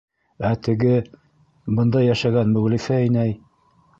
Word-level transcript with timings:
-Ә 0.51 0.53
теге... 0.67 0.93
бында 1.81 2.03
йәшәгән 2.07 2.57
Мөғлифә 2.57 3.01
инәй... 3.11 3.37